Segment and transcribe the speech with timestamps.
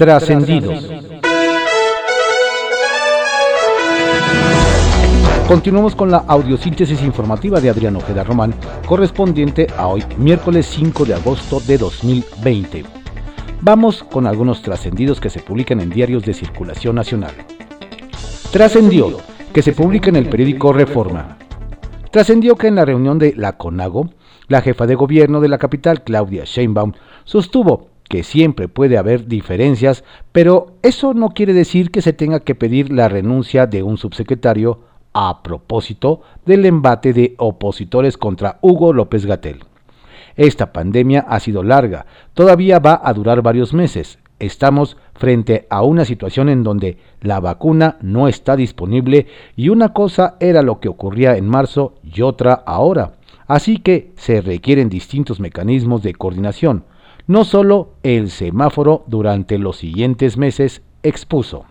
[0.00, 0.90] Trascendidos.
[5.46, 8.54] Continuamos con la audiosíntesis informativa de Adrián Ojeda Román,
[8.86, 12.84] correspondiente a hoy, miércoles 5 de agosto de 2020.
[13.60, 17.34] Vamos con algunos trascendidos que se publican en diarios de circulación nacional.
[18.50, 19.18] Trascendió
[19.52, 21.36] que se publica en el periódico Reforma.
[22.10, 24.08] Trascendió que en la reunión de la CONAGO,
[24.48, 26.94] la jefa de gobierno de la capital, Claudia Sheinbaum,
[27.24, 30.02] sostuvo que siempre puede haber diferencias,
[30.32, 34.80] pero eso no quiere decir que se tenga que pedir la renuncia de un subsecretario
[35.12, 39.60] a propósito del embate de opositores contra Hugo López Gatel.
[40.34, 44.18] Esta pandemia ha sido larga, todavía va a durar varios meses.
[44.40, 50.34] Estamos frente a una situación en donde la vacuna no está disponible y una cosa
[50.40, 53.12] era lo que ocurría en marzo y otra ahora.
[53.46, 56.82] Así que se requieren distintos mecanismos de coordinación,
[57.30, 61.64] no solo el semáforo durante los siguientes meses expuso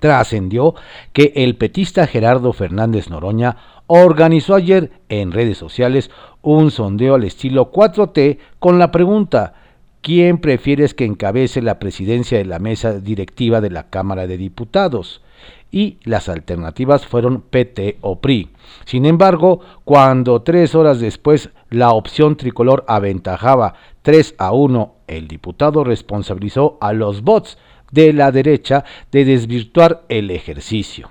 [0.00, 0.74] trascendió
[1.12, 6.10] que el petista Gerardo Fernández Noroña organizó ayer en redes sociales
[6.42, 9.54] un sondeo al estilo 4T con la pregunta
[10.00, 15.22] ¿Quién prefieres que encabece la presidencia de la mesa directiva de la Cámara de Diputados?
[15.70, 18.50] Y las alternativas fueron PT o PRI.
[18.84, 25.84] Sin embargo, cuando tres horas después la opción tricolor aventajaba 3 a 1, el diputado
[25.84, 27.58] responsabilizó a los bots
[27.90, 31.10] de la derecha de desvirtuar el ejercicio.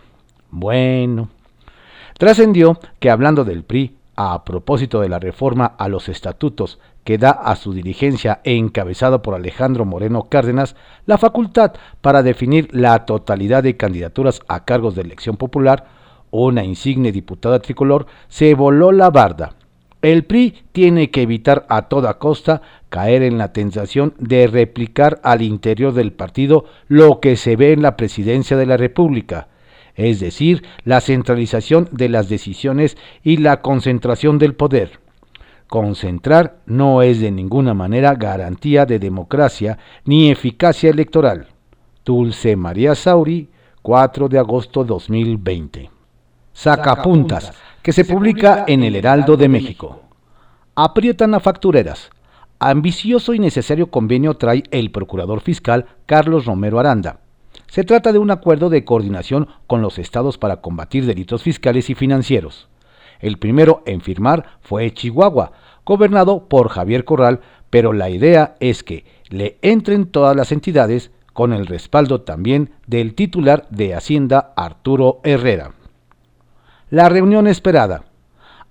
[0.49, 1.29] Bueno,
[2.17, 7.31] trascendió que hablando del PRI, a propósito de la reforma a los estatutos que da
[7.31, 13.77] a su dirigencia encabezado por Alejandro Moreno Cárdenas la facultad para definir la totalidad de
[13.77, 15.85] candidaturas a cargos de elección popular,
[16.31, 19.55] una insigne diputada tricolor se voló la barda
[20.01, 25.41] el PRI tiene que evitar a toda costa caer en la tentación de replicar al
[25.41, 29.47] interior del partido lo que se ve en la presidencia de la República,
[29.95, 35.06] es decir, la centralización de las decisiones y la concentración del poder.
[35.67, 41.47] Concentrar no es de ninguna manera garantía de democracia ni eficacia electoral.
[42.05, 43.49] Dulce María Sauri,
[43.81, 45.91] 4 de agosto 2020.
[46.53, 47.51] Sacapuntas
[47.81, 50.01] que se publica en el Heraldo de México.
[50.73, 52.11] Aprietan a factureras.
[52.59, 57.19] Ambicioso y necesario convenio trae el procurador fiscal Carlos Romero Aranda.
[57.67, 61.95] Se trata de un acuerdo de coordinación con los estados para combatir delitos fiscales y
[61.95, 62.69] financieros.
[63.19, 65.51] El primero en firmar fue Chihuahua,
[65.85, 71.53] gobernado por Javier Corral, pero la idea es que le entren todas las entidades con
[71.53, 75.73] el respaldo también del titular de Hacienda Arturo Herrera.
[76.89, 78.05] La reunión esperada.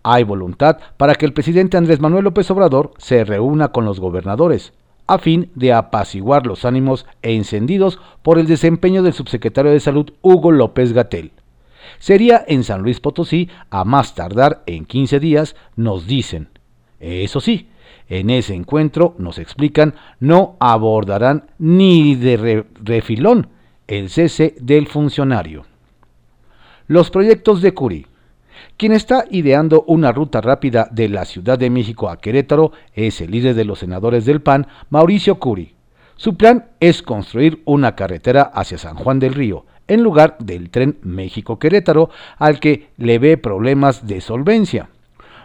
[0.03, 4.73] Hay voluntad para que el presidente Andrés Manuel López Obrador se reúna con los gobernadores,
[5.07, 10.51] a fin de apaciguar los ánimos encendidos por el desempeño del subsecretario de Salud Hugo
[10.51, 11.33] López Gatel.
[11.99, 16.49] Sería en San Luis Potosí a más tardar en 15 días, nos dicen.
[17.01, 17.69] Eso sí,
[18.09, 23.49] en ese encuentro, nos explican, no abordarán ni de refilón
[23.87, 25.65] el cese del funcionario.
[26.87, 28.07] Los proyectos de Curi.
[28.77, 33.31] Quien está ideando una ruta rápida de la Ciudad de México a Querétaro es el
[33.31, 35.75] líder de los senadores del PAN, Mauricio Curi.
[36.17, 40.99] Su plan es construir una carretera hacia San Juan del Río, en lugar del tren
[41.03, 44.91] México-Querétaro, al que le ve problemas de solvencia.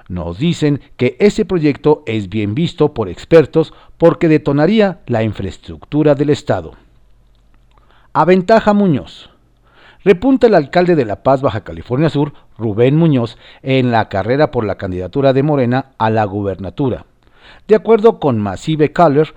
[0.08, 6.32] Nos dicen que ese proyecto es bien visto por expertos porque detonaría la infraestructura del
[6.32, 6.74] Estado.
[8.14, 9.30] Aventaja Muñoz.
[10.04, 14.66] Repunta el alcalde de La Paz, Baja California Sur, Rubén Muñoz, en la carrera por
[14.66, 17.06] la candidatura de Morena a la gubernatura.
[17.68, 19.34] De acuerdo con Massive Color,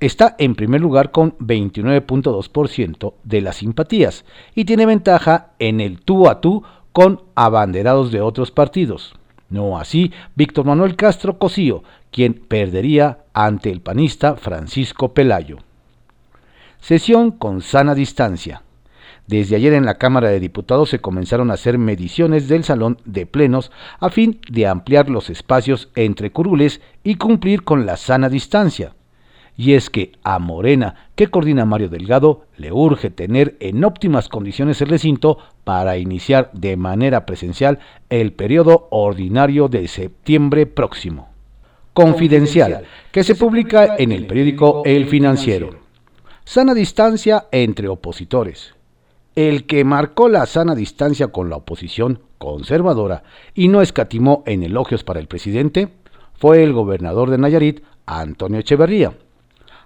[0.00, 4.24] está en primer lugar con 29.2% de las simpatías
[4.54, 6.62] y tiene ventaja en el tú a tú
[6.92, 9.14] con abanderados de otros partidos.
[9.48, 15.58] No así Víctor Manuel Castro Cosío, quien perdería ante el panista Francisco Pelayo.
[16.80, 18.62] Sesión con sana distancia.
[19.26, 23.26] Desde ayer en la Cámara de Diputados se comenzaron a hacer mediciones del salón de
[23.26, 28.94] plenos a fin de ampliar los espacios entre curules y cumplir con la sana distancia.
[29.56, 34.80] Y es que a Morena, que coordina Mario Delgado, le urge tener en óptimas condiciones
[34.82, 37.78] el recinto para iniciar de manera presencial
[38.10, 41.30] el periodo ordinario de septiembre próximo.
[41.94, 45.70] Confidencial, que se publica en el periódico El Financiero.
[46.44, 48.76] Sana distancia entre opositores
[49.36, 53.22] el que marcó la sana distancia con la oposición conservadora
[53.54, 55.90] y no escatimó en elogios para el presidente
[56.34, 59.12] fue el gobernador de Nayarit, Antonio Echeverría.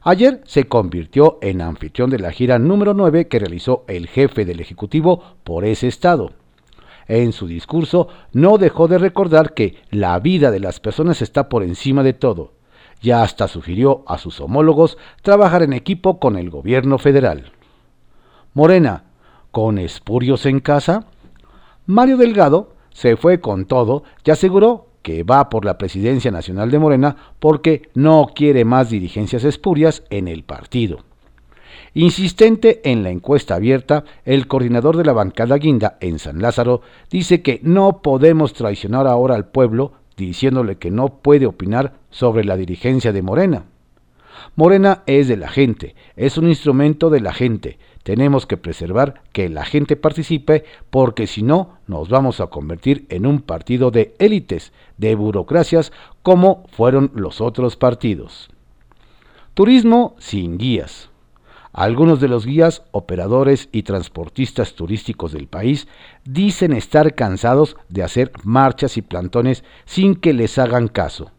[0.03, 4.61] Ayer se convirtió en anfitrión de la gira número 9 que realizó el jefe del
[4.61, 6.33] Ejecutivo por ese estado.
[7.07, 11.63] En su discurso no dejó de recordar que la vida de las personas está por
[11.63, 12.53] encima de todo.
[13.03, 17.53] Ya hasta sugirió a sus homólogos trabajar en equipo con el gobierno federal.
[18.55, 19.05] Morena,
[19.51, 21.07] ¿con espurios en casa?
[21.85, 26.79] Mario Delgado se fue con todo y aseguró que va por la presidencia nacional de
[26.79, 31.05] Morena porque no quiere más dirigencias espurias en el partido.
[31.95, 37.43] Insistente en la encuesta abierta, el coordinador de la bancada Guinda en San Lázaro dice
[37.43, 43.13] que no podemos traicionar ahora al pueblo diciéndole que no puede opinar sobre la dirigencia
[43.13, 43.65] de Morena.
[44.57, 49.49] Morena es de la gente, es un instrumento de la gente, tenemos que preservar que
[49.49, 54.73] la gente participe porque si no nos vamos a convertir en un partido de élites,
[54.97, 55.93] de burocracias
[56.23, 58.51] como fueron los otros partidos.
[59.55, 61.11] Turismo sin guías.
[61.73, 65.87] Algunos de los guías, operadores y transportistas turísticos del país
[66.25, 71.31] dicen estar cansados de hacer marchas y plantones sin que les hagan caso.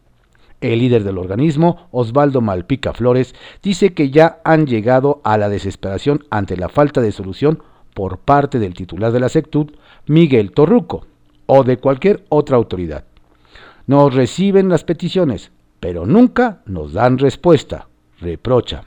[0.62, 6.24] El líder del organismo, Osvaldo Malpica Flores, dice que ya han llegado a la desesperación
[6.30, 7.60] ante la falta de solución
[7.94, 9.72] por parte del titular de la SECTUD,
[10.06, 11.04] Miguel Torruco,
[11.46, 13.04] o de cualquier otra autoridad.
[13.88, 15.50] Nos reciben las peticiones,
[15.80, 17.88] pero nunca nos dan respuesta,
[18.20, 18.84] reprocha.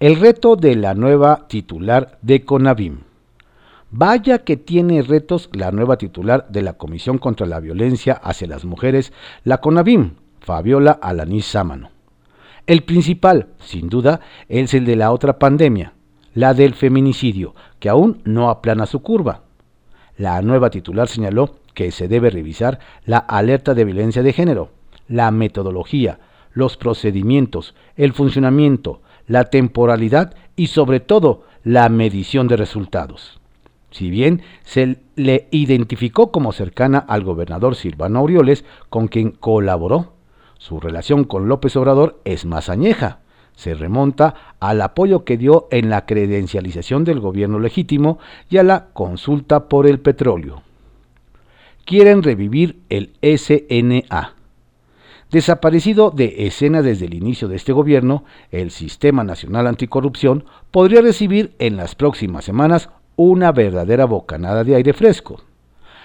[0.00, 3.00] El reto de la nueva titular de CONAVIM.
[3.90, 8.64] Vaya que tiene retos la nueva titular de la Comisión contra la Violencia hacia las
[8.64, 9.12] Mujeres,
[9.44, 11.90] la CONAVIM, Fabiola Alanís Sámano.
[12.66, 15.94] El principal, sin duda, es el de la otra pandemia,
[16.34, 19.42] la del feminicidio, que aún no aplana su curva.
[20.16, 24.70] La nueva titular señaló que se debe revisar la alerta de violencia de género,
[25.06, 26.18] la metodología,
[26.52, 33.40] los procedimientos, el funcionamiento, la temporalidad y sobre todo la medición de resultados.
[33.92, 40.11] Si bien se le identificó como cercana al gobernador Silvano Aureoles, con quien colaboró
[40.62, 43.18] su relación con López Obrador es más añeja.
[43.56, 48.86] Se remonta al apoyo que dio en la credencialización del gobierno legítimo y a la
[48.92, 50.62] consulta por el petróleo.
[51.84, 54.36] Quieren revivir el SNA.
[55.32, 58.22] Desaparecido de escena desde el inicio de este gobierno,
[58.52, 64.92] el Sistema Nacional Anticorrupción podría recibir en las próximas semanas una verdadera bocanada de aire
[64.92, 65.42] fresco.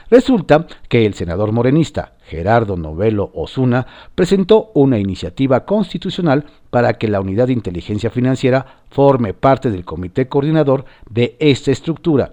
[0.09, 7.19] Resulta que el senador morenista Gerardo Novelo Osuna presentó una iniciativa constitucional para que la
[7.19, 12.31] Unidad de Inteligencia Financiera forme parte del comité coordinador de esta estructura,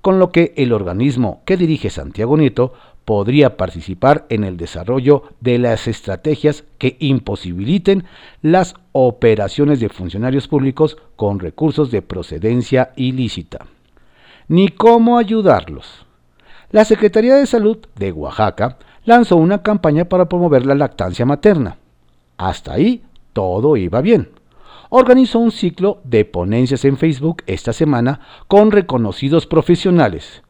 [0.00, 2.72] con lo que el organismo que dirige Santiago Nieto
[3.04, 8.04] podría participar en el desarrollo de las estrategias que imposibiliten
[8.40, 13.66] las operaciones de funcionarios públicos con recursos de procedencia ilícita.
[14.48, 16.06] Ni cómo ayudarlos
[16.70, 21.78] la Secretaría de Salud de Oaxaca lanzó una campaña para promover la lactancia materna.
[22.36, 23.02] Hasta ahí
[23.32, 24.30] todo iba bien.
[24.88, 30.42] Organizó un ciclo de ponencias en Facebook esta semana con reconocidos profesionales.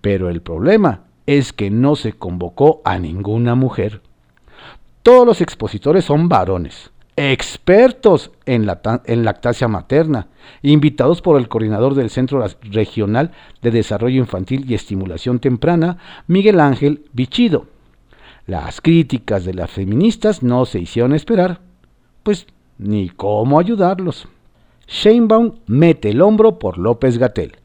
[0.00, 4.02] Pero el problema es que no se convocó a ninguna mujer.
[5.02, 10.28] Todos los expositores son varones expertos en, lactancia materna,
[10.62, 13.32] invitados por el coordinador del Centro Regional
[13.62, 15.96] de Desarrollo Infantil y Estimulación Temprana,
[16.26, 17.66] Miguel Ángel Bichido.
[18.46, 21.60] Las críticas de las feministas no se hicieron esperar,
[22.22, 22.46] pues
[22.78, 24.28] ni cómo ayudarlos.
[24.86, 27.56] Sheinbaum mete el hombro por López Gatel.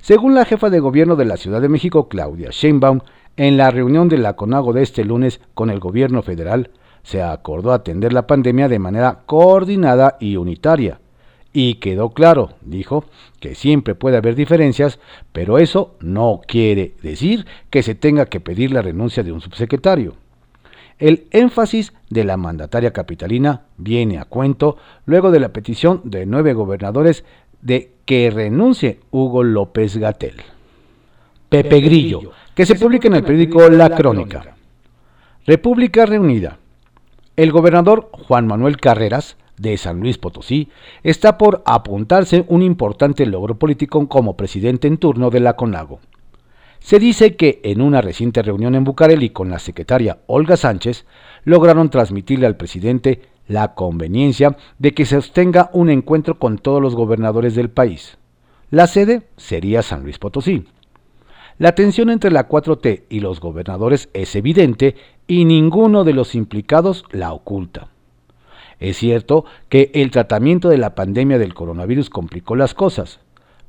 [0.00, 3.00] Según la jefa de gobierno de la Ciudad de México, Claudia Sheinbaum,
[3.36, 6.70] en la reunión de la CONAGO de este lunes con el gobierno federal,
[7.08, 11.00] se acordó atender la pandemia de manera coordinada y unitaria.
[11.54, 13.06] Y quedó claro, dijo,
[13.40, 14.98] que siempre puede haber diferencias,
[15.32, 20.16] pero eso no quiere decir que se tenga que pedir la renuncia de un subsecretario.
[20.98, 26.52] El énfasis de la mandataria capitalina viene a cuento luego de la petición de nueve
[26.52, 27.24] gobernadores
[27.62, 30.42] de que renuncie Hugo López Gatel.
[31.48, 34.56] Pepe Grillo, que se publica en el periódico La Crónica.
[35.46, 36.58] República Reunida.
[37.38, 40.70] El gobernador Juan Manuel Carreras, de San Luis Potosí,
[41.04, 46.00] está por apuntarse un importante logro político como presidente en turno de la CONAGO.
[46.80, 51.06] Se dice que en una reciente reunión en Bucareli con la secretaria Olga Sánchez,
[51.44, 56.96] lograron transmitirle al presidente la conveniencia de que se sostenga un encuentro con todos los
[56.96, 58.18] gobernadores del país.
[58.72, 60.66] La sede sería San Luis Potosí.
[61.58, 64.94] La tensión entre la 4T y los gobernadores es evidente
[65.26, 67.88] y ninguno de los implicados la oculta.
[68.78, 73.18] Es cierto que el tratamiento de la pandemia del coronavirus complicó las cosas,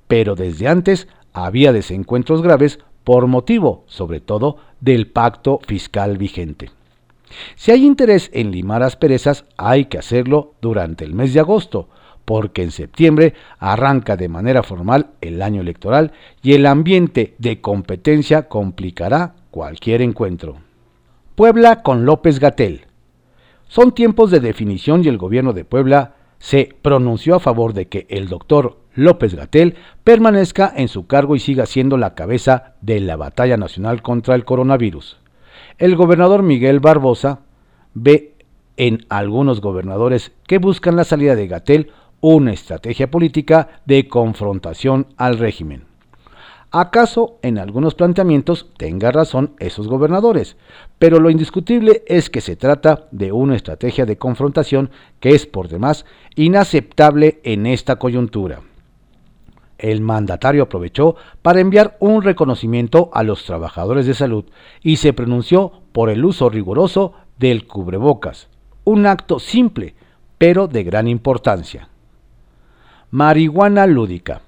[0.08, 6.70] pero desde antes había desencuentros graves por motivo, sobre todo, del pacto fiscal vigente.
[7.56, 11.90] Si hay interés en limar asperezas, hay que hacerlo durante el mes de agosto,
[12.30, 16.12] porque en septiembre arranca de manera formal el año electoral
[16.44, 20.58] y el ambiente de competencia complicará cualquier encuentro.
[21.34, 22.82] Puebla con López Gatel.
[23.68, 28.06] Son tiempos de definición y el gobierno de Puebla se pronunció a favor de que
[28.12, 33.16] el doctor López Gatel permanezca en su cargo y siga siendo la cabeza de la
[33.16, 35.18] batalla nacional contra el coronavirus.
[35.80, 37.40] El gobernador Miguel Barbosa
[37.96, 38.36] ve
[38.78, 45.38] en algunos gobernadores que buscan la salida de Gatel una estrategia política de confrontación al
[45.38, 45.90] régimen.
[46.72, 50.56] ¿Acaso en algunos planteamientos tenga razón esos gobernadores?
[51.00, 55.68] Pero lo indiscutible es que se trata de una estrategia de confrontación que es por
[55.68, 58.62] demás inaceptable en esta coyuntura.
[59.80, 64.46] El mandatario aprovechó para enviar un reconocimiento a los trabajadores de salud
[64.84, 68.48] y se pronunció por el uso riguroso del cubrebocas,
[68.84, 69.96] un acto simple,
[70.38, 71.90] pero de gran importancia.
[73.12, 74.42] Marihuana lúdica.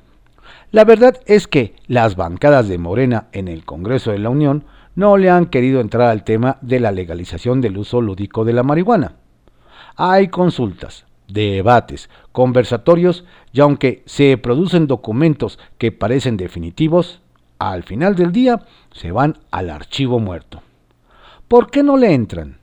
[0.71, 5.17] La verdad es que las bancadas de Morena en el Congreso de la Unión no
[5.17, 9.15] le han querido entrar al tema de la legalización del uso lúdico de la marihuana.
[9.95, 17.21] Hay consultas, debates, conversatorios y aunque se producen documentos que parecen definitivos,
[17.57, 20.61] al final del día se van al archivo muerto.
[21.47, 22.59] ¿Por qué no le entran?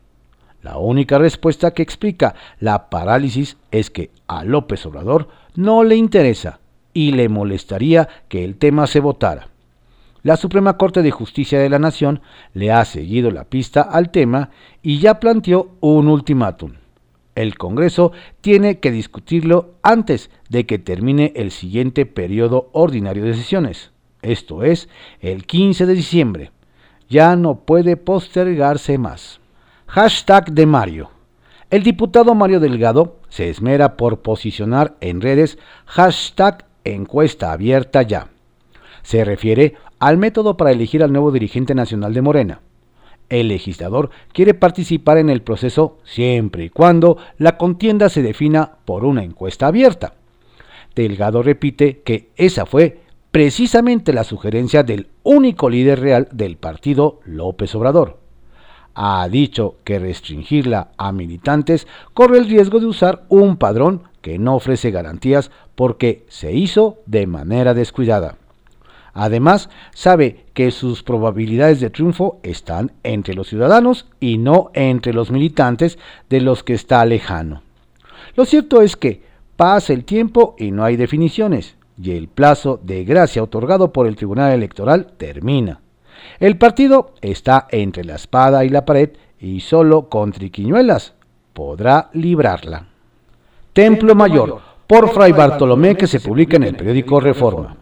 [0.62, 5.28] La única respuesta que explica la parálisis es que a López Obrador
[5.58, 6.60] no le interesa
[6.94, 9.48] y le molestaría que el tema se votara.
[10.22, 12.20] La Suprema Corte de Justicia de la Nación
[12.54, 14.50] le ha seguido la pista al tema
[14.82, 16.74] y ya planteó un ultimátum.
[17.34, 23.90] El Congreso tiene que discutirlo antes de que termine el siguiente periodo ordinario de sesiones,
[24.22, 24.88] esto es,
[25.18, 26.52] el 15 de diciembre.
[27.08, 29.40] Ya no puede postergarse más.
[29.86, 31.17] Hashtag de Mario.
[31.70, 38.28] El diputado Mario Delgado se esmera por posicionar en redes hashtag encuesta abierta ya.
[39.02, 42.60] Se refiere al método para elegir al nuevo dirigente nacional de Morena.
[43.28, 49.04] El legislador quiere participar en el proceso siempre y cuando la contienda se defina por
[49.04, 50.14] una encuesta abierta.
[50.94, 57.74] Delgado repite que esa fue precisamente la sugerencia del único líder real del partido, López
[57.74, 58.17] Obrador.
[59.00, 64.56] Ha dicho que restringirla a militantes corre el riesgo de usar un padrón que no
[64.56, 68.38] ofrece garantías porque se hizo de manera descuidada.
[69.14, 75.30] Además, sabe que sus probabilidades de triunfo están entre los ciudadanos y no entre los
[75.30, 75.96] militantes
[76.28, 77.62] de los que está lejano.
[78.34, 79.22] Lo cierto es que
[79.54, 84.16] pasa el tiempo y no hay definiciones, y el plazo de gracia otorgado por el
[84.16, 85.82] Tribunal Electoral termina.
[86.40, 89.10] El partido está entre la espada y la pared
[89.40, 91.14] y solo con triquiñuelas
[91.52, 92.86] podrá librarla.
[93.72, 97.76] Templo Mayor, por Fray Bartolomé, que se publica en el periódico Reforma.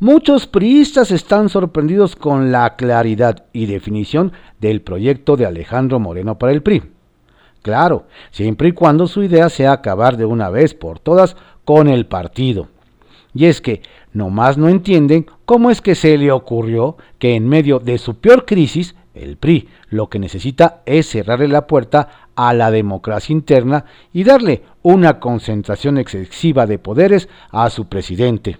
[0.00, 6.52] Muchos priistas están sorprendidos con la claridad y definición del proyecto de Alejandro Moreno para
[6.52, 6.82] el PRI.
[7.62, 12.06] Claro, siempre y cuando su idea sea acabar de una vez por todas con el
[12.06, 12.68] partido.
[13.32, 13.82] Y es que
[14.14, 18.46] nomás no entienden cómo es que se le ocurrió que en medio de su peor
[18.46, 24.24] crisis, el PRI lo que necesita es cerrarle la puerta a la democracia interna y
[24.24, 28.58] darle una concentración excesiva de poderes a su presidente.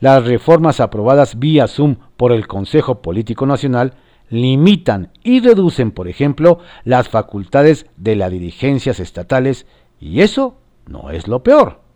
[0.00, 3.94] Las reformas aprobadas vía Zoom por el Consejo Político Nacional
[4.30, 9.66] limitan y reducen, por ejemplo, las facultades de las dirigencias estatales
[9.98, 10.56] y eso
[10.86, 11.87] no es lo peor.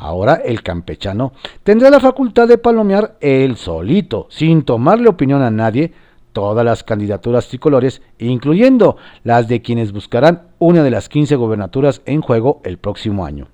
[0.00, 1.32] Ahora el campechano
[1.64, 5.92] tendrá la facultad de palomear él solito, sin tomarle opinión a nadie,
[6.32, 12.20] todas las candidaturas tricolores, incluyendo las de quienes buscarán una de las 15 gobernaturas en
[12.20, 13.48] juego el próximo año.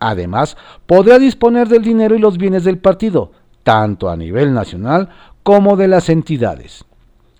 [0.00, 3.32] Además, podrá disponer del dinero y los bienes del partido,
[3.62, 5.08] tanto a nivel nacional
[5.42, 6.84] como de las entidades.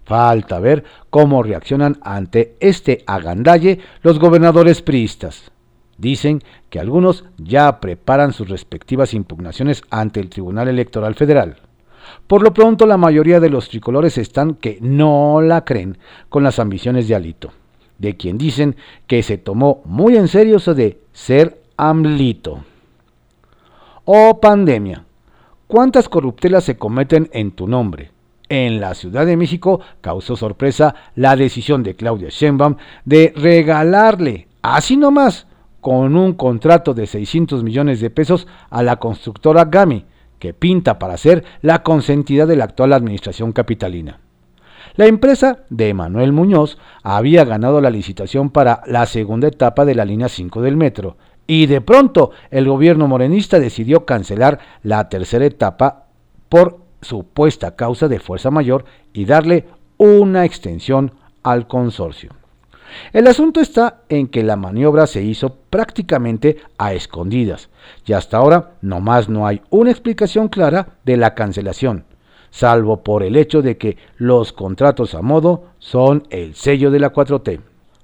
[0.06, 5.52] Falta ver cómo reaccionan ante este agandalle los gobernadores priistas.
[6.00, 6.40] Dicen
[6.70, 11.58] que algunos ya preparan sus respectivas impugnaciones ante el Tribunal Electoral Federal.
[12.26, 15.98] Por lo pronto, la mayoría de los tricolores están que no la creen
[16.30, 17.52] con las ambiciones de Alito,
[17.98, 18.76] de quien dicen
[19.06, 22.64] que se tomó muy en serio eso de ser AMLito.
[24.06, 25.04] Oh pandemia,
[25.66, 28.10] ¿cuántas corruptelas se cometen en tu nombre?
[28.48, 34.96] En la Ciudad de México causó sorpresa la decisión de Claudia Sheinbaum de regalarle, así
[34.96, 35.46] nomás,
[35.80, 40.04] con un contrato de 600 millones de pesos a la constructora GAMI,
[40.38, 44.20] que pinta para ser la consentida de la actual administración capitalina.
[44.96, 50.04] La empresa de Manuel Muñoz había ganado la licitación para la segunda etapa de la
[50.04, 56.06] línea 5 del metro y de pronto el gobierno morenista decidió cancelar la tercera etapa
[56.48, 62.39] por supuesta causa de fuerza mayor y darle una extensión al consorcio.
[63.12, 67.70] El asunto está en que la maniobra se hizo prácticamente a escondidas
[68.06, 72.04] y hasta ahora nomás no hay una explicación clara de la cancelación,
[72.50, 77.12] salvo por el hecho de que los contratos a modo son el sello de la
[77.12, 77.60] 4T.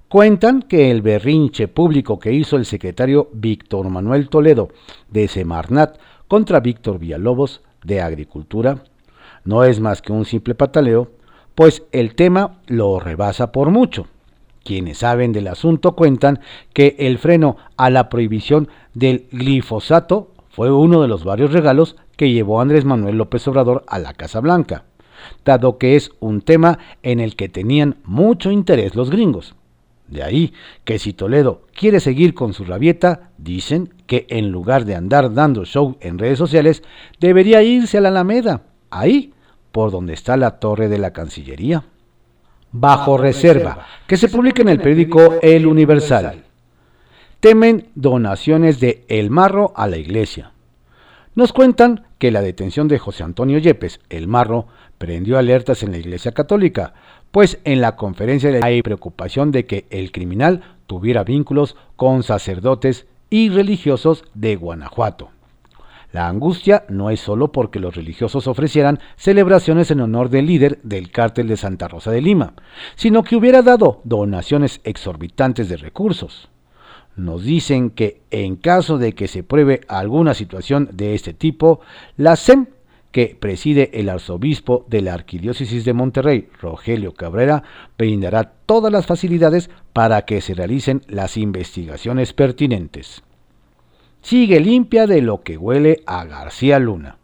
[0.08, 4.68] Cuentan que el berrinche público que hizo el secretario Víctor Manuel Toledo
[5.10, 8.82] de Semarnat contra Víctor Villalobos de Agricultura
[9.44, 11.10] no es más que un simple pataleo,
[11.54, 14.06] pues el tema lo rebasa por mucho.
[14.66, 16.40] Quienes saben del asunto cuentan
[16.72, 22.32] que el freno a la prohibición del glifosato fue uno de los varios regalos que
[22.32, 24.82] llevó Andrés Manuel López Obrador a la Casa Blanca,
[25.44, 29.54] dado que es un tema en el que tenían mucho interés los gringos.
[30.08, 34.96] De ahí que si Toledo quiere seguir con su rabieta, dicen que en lugar de
[34.96, 36.82] andar dando show en redes sociales,
[37.20, 39.32] debería irse a la Alameda, ahí
[39.70, 41.84] por donde está la torre de la Cancillería
[42.80, 46.44] bajo reserva, que se publica en el periódico El Universal.
[47.40, 50.52] Temen donaciones de El Marro a la iglesia.
[51.34, 54.66] Nos cuentan que la detención de José Antonio Yepes, El Marro,
[54.96, 56.94] prendió alertas en la Iglesia Católica,
[57.30, 63.50] pues en la conferencia hay preocupación de que el criminal tuviera vínculos con sacerdotes y
[63.50, 65.35] religiosos de Guanajuato.
[66.16, 71.10] La angustia no es solo porque los religiosos ofrecieran celebraciones en honor del líder del
[71.10, 72.54] cártel de Santa Rosa de Lima,
[72.94, 76.48] sino que hubiera dado donaciones exorbitantes de recursos.
[77.16, 81.80] Nos dicen que en caso de que se pruebe alguna situación de este tipo,
[82.16, 82.68] la SEM,
[83.12, 87.62] que preside el arzobispo de la Arquidiócesis de Monterrey, Rogelio Cabrera,
[87.98, 93.22] brindará todas las facilidades para que se realicen las investigaciones pertinentes
[94.22, 97.18] sigue limpia de lo que huele a García Luna.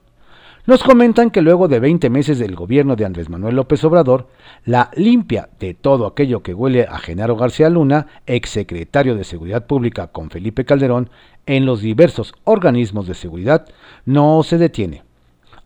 [0.64, 4.28] Nos comentan que luego de 20 meses del gobierno de Andrés Manuel López Obrador,
[4.64, 10.07] la limpia de todo aquello que huele a Genaro García Luna, exsecretario de Seguridad Pública
[10.07, 11.11] con Felipe Calderón,
[11.46, 13.66] en los diversos organismos de seguridad,
[14.05, 15.02] no se detiene.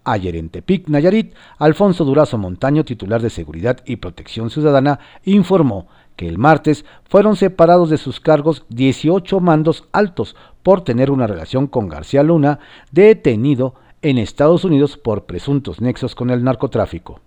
[0.03, 6.27] Ayer en Tepic, Nayarit, Alfonso Durazo Montaño, titular de Seguridad y Protección Ciudadana, informó que
[6.27, 11.89] el martes fueron separados de sus cargos 18 mandos altos por tener una relación con
[11.89, 12.59] García Luna,
[12.91, 17.21] detenido en Estados Unidos por presuntos nexos con el narcotráfico.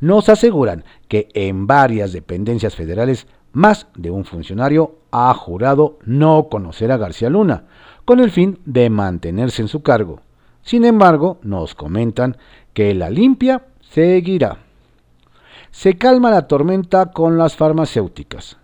[0.00, 6.90] Nos aseguran que en varias dependencias federales más de un funcionario ha jurado no conocer
[6.92, 7.64] a García Luna,
[8.06, 10.22] con el fin de mantenerse en su cargo.
[10.62, 12.38] Sin embargo, nos comentan
[12.72, 14.60] que la limpia seguirá
[15.72, 18.56] se calma la tormenta con las farmacéuticas.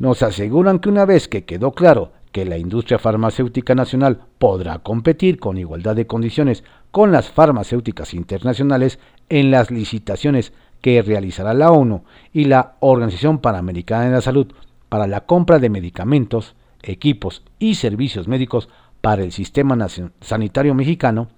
[0.00, 5.40] Nos aseguran que una vez que quedó claro que la industria farmacéutica nacional podrá competir
[5.40, 12.04] con igualdad de condiciones con las farmacéuticas internacionales en las licitaciones que realizará la ONU
[12.32, 14.52] y la Organización Panamericana de la Salud
[14.88, 18.68] para la compra de medicamentos, equipos y servicios médicos
[19.00, 19.76] para el sistema
[20.20, 21.30] sanitario mexicano,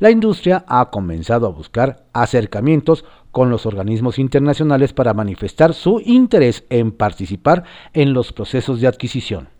[0.00, 6.64] la industria ha comenzado a buscar acercamientos con los organismos internacionales para manifestar su interés
[6.70, 9.53] en participar en los procesos de adquisición.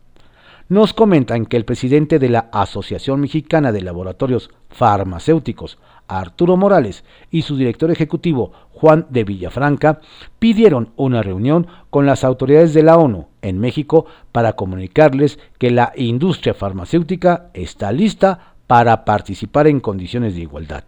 [0.69, 5.77] Nos comentan que el presidente de la Asociación Mexicana de Laboratorios Farmacéuticos,
[6.09, 10.01] Arturo Morales, y su director ejecutivo, Juan de Villafranca,
[10.39, 15.93] pidieron una reunión con las autoridades de la ONU en México para comunicarles que la
[15.97, 20.85] industria farmacéutica está lista para participar en condiciones de igualdad.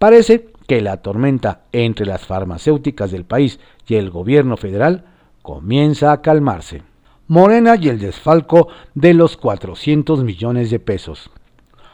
[0.00, 5.04] Parece que la tormenta entre las farmacéuticas del país y el gobierno federal
[5.42, 6.82] comienza a calmarse.
[7.30, 11.30] Morena y el desfalco de los 400 millones de pesos.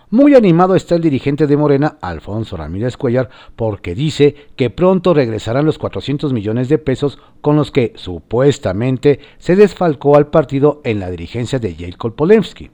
[0.09, 5.67] Muy animado está el dirigente de Morena, Alfonso Ramírez Cuellar, porque dice que pronto regresarán
[5.67, 11.11] los 400 millones de pesos con los que supuestamente se desfalcó al partido en la
[11.11, 12.71] dirigencia de Jacob Polemski.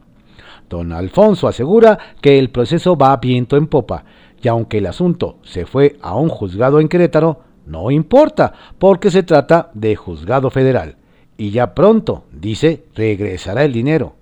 [0.68, 4.04] Don Alfonso asegura que el proceso va viento en popa
[4.42, 9.22] y aunque el asunto se fue a un juzgado en Querétaro, no importa porque se
[9.22, 10.99] trata de juzgado federal
[11.40, 14.12] y ya pronto, dice, regresará el dinero.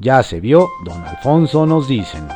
[0.00, 2.26] Ya se vio, don Alfonso nos dicen.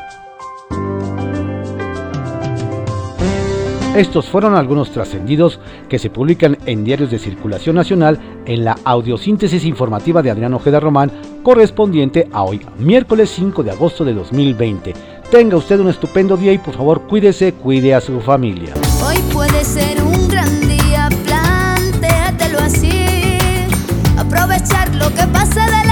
[3.97, 9.65] Estos fueron algunos trascendidos que se publican en diarios de circulación nacional en la audiosíntesis
[9.65, 11.11] informativa de Adriano Ojeda Román
[11.43, 14.93] correspondiente a hoy, miércoles 5 de agosto de 2020.
[15.29, 18.73] Tenga usted un estupendo día y por favor cuídese, cuide a su familia.
[19.05, 20.68] Hoy puede ser un gran
[24.99, 25.88] lo que pasa de